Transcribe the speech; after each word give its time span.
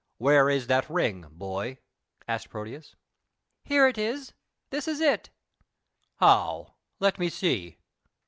"Where 0.17 0.49
is 0.49 0.65
that 0.65 0.89
ring, 0.89 1.27
boy?" 1.29 1.77
asked 2.27 2.49
Proteus. 2.49 2.95
"Here 3.65 3.87
it 3.87 3.99
is 3.99 4.33
this 4.71 4.87
is 4.87 4.99
it." 4.99 5.29
"How? 6.17 6.73
Let 6.99 7.19
me 7.19 7.29
see. 7.29 7.77